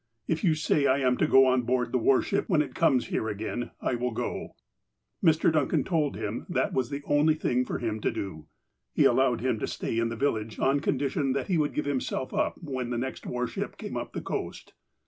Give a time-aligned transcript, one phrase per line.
[0.27, 3.09] If you say I am to go ou board the war ship when it comes
[3.13, 4.55] here again, I will go."
[5.23, 5.53] Mr.
[5.53, 8.47] Duncan told him that was the only thing for him to do.
[8.93, 11.85] He allowed him to stay in the village on condi tion that he would give
[11.85, 14.73] himself up when the next war ship came up the coast.